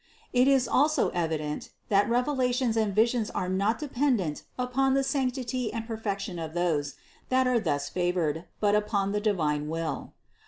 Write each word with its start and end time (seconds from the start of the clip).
It 0.33 0.47
is 0.47 0.67
also 0.67 1.09
evident, 1.09 1.69
that 1.89 2.09
revelations 2.09 2.75
and 2.75 2.95
visions 2.95 3.29
are 3.29 3.47
not 3.47 3.77
dependent 3.77 4.41
upon 4.57 4.95
the 4.95 5.03
sanctity 5.03 5.71
and 5.71 5.85
perfection 5.85 6.39
of 6.39 6.55
those, 6.55 6.95
that 7.29 7.45
are 7.45 7.59
thus 7.59 7.87
favored, 7.87 8.45
but 8.59 8.73
upon 8.73 9.11
the 9.11 9.21
divine 9.21 9.69
will. 9.69 10.13